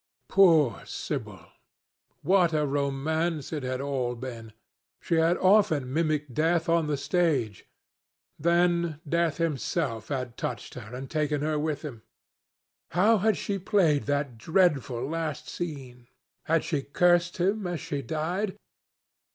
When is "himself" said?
9.37-10.07